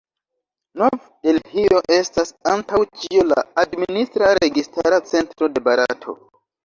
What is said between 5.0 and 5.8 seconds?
centro de